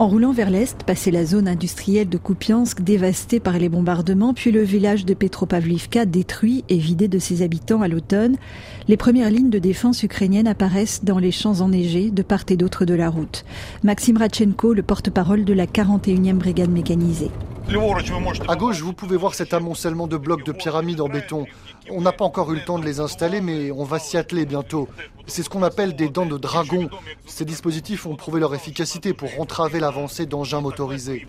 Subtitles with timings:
[0.00, 4.50] En roulant vers l'est, passer la zone industrielle de Kupiansk dévastée par les bombardements, puis
[4.50, 8.38] le village de Petropavlivka détruit et vidé de ses habitants à l'automne,
[8.88, 12.86] les premières lignes de défense ukrainiennes apparaissent dans les champs enneigés de part et d'autre
[12.86, 13.44] de la route.
[13.82, 17.30] Maxime Radchenko, le porte-parole de la 41e brigade mécanisée.
[18.48, 21.46] À gauche, vous pouvez voir cet amoncellement de blocs de pyramides en béton.
[21.88, 24.44] On n'a pas encore eu le temps de les installer, mais on va s'y atteler
[24.44, 24.88] bientôt.
[25.28, 26.90] C'est ce qu'on appelle des dents de dragon.
[27.26, 31.28] Ces dispositifs ont prouvé leur efficacité pour entraver l'avancée d'engins motorisés.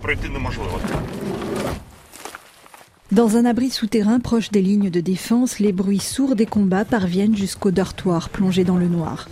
[3.12, 7.36] Dans un abri souterrain proche des lignes de défense, les bruits sourds des combats parviennent
[7.36, 9.28] jusqu'au dortoir plongé dans le noir.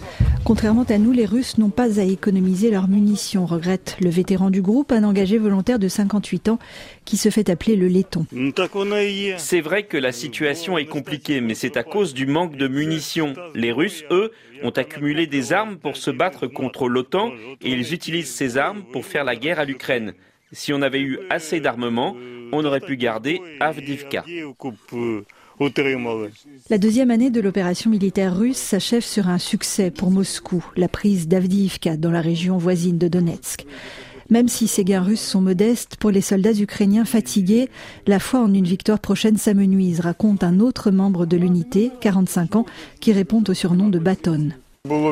[0.45, 4.61] Contrairement à nous, les Russes n'ont pas à économiser leurs munitions, regrette le vétéran du
[4.61, 6.59] groupe, un engagé volontaire de 58 ans
[7.05, 8.25] qui se fait appeler le laiton.
[9.37, 13.33] C'est vrai que la situation est compliquée, mais c'est à cause du manque de munitions.
[13.53, 14.31] Les Russes, eux,
[14.63, 19.05] ont accumulé des armes pour se battre contre l'OTAN et ils utilisent ces armes pour
[19.05, 20.13] faire la guerre à l'Ukraine.
[20.51, 22.15] Si on avait eu assez d'armement,
[22.51, 24.25] on aurait pu garder Avdivka.
[26.69, 31.27] La deuxième année de l'opération militaire russe s'achève sur un succès pour Moscou, la prise
[31.27, 33.65] d'Avdivka dans la région voisine de Donetsk.
[34.29, 37.67] Même si ces gains russes sont modestes, pour les soldats ukrainiens fatigués,
[38.07, 42.65] la foi en une victoire prochaine s'amenuise, raconte un autre membre de l'unité, 45 ans,
[43.01, 44.51] qui répond au surnom de Baton.
[44.87, 45.11] L'an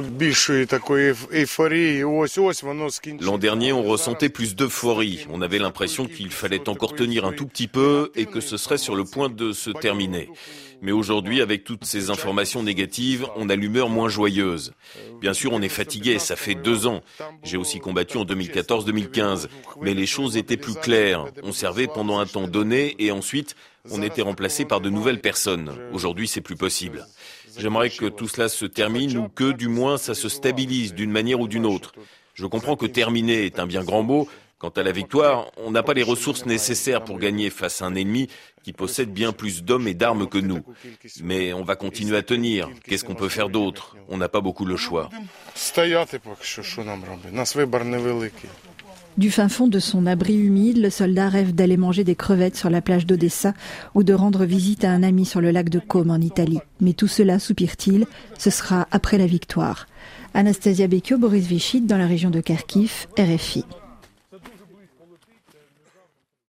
[3.37, 5.27] dernier, on ressentait plus d'euphorie.
[5.29, 8.77] On avait l'impression qu'il fallait encore tenir un tout petit peu et que ce serait
[8.77, 10.29] sur le point de se terminer.
[10.81, 14.71] Mais aujourd'hui, avec toutes ces informations négatives, on a l'humeur moins joyeuse.
[15.19, 17.01] Bien sûr, on est fatigué, ça fait deux ans.
[17.43, 19.47] J'ai aussi combattu en 2014-2015.
[19.81, 21.25] Mais les choses étaient plus claires.
[21.43, 23.57] On servait pendant un temps donné et ensuite,
[23.91, 25.73] on était remplacé par de nouvelles personnes.
[25.93, 27.05] Aujourd'hui, c'est plus possible.
[27.57, 31.39] J'aimerais que tout cela se termine ou que du moins ça se stabilise d'une manière
[31.39, 31.93] ou d'une autre.
[32.33, 34.27] Je comprends que terminer est un bien grand mot.
[34.59, 37.93] Quant à la victoire, on n'a pas les ressources nécessaires pour gagner face à un
[37.93, 38.27] ennemi
[38.63, 40.61] qui possède bien plus d'hommes et d'armes que nous.
[41.21, 42.69] Mais on va continuer à tenir.
[42.83, 43.95] Qu'est-ce qu'on peut faire d'autre?
[44.09, 45.09] On n'a pas beaucoup le choix.
[49.17, 52.69] Du fin fond de son abri humide, le soldat rêve d'aller manger des crevettes sur
[52.69, 53.55] la plage d'Odessa
[53.95, 56.59] ou de rendre visite à un ami sur le lac de Côme en Italie.
[56.81, 58.05] Mais tout cela, soupire-t-il,
[58.37, 59.87] ce sera après la victoire.
[60.35, 63.65] Anastasia Becchio, Boris Vichit, dans la région de Kharkiv, RFI.